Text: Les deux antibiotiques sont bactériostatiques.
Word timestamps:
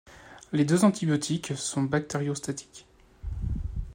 Les 0.51 0.65
deux 0.65 0.83
antibiotiques 0.83 1.53
sont 1.55 1.83
bactériostatiques. 1.83 2.87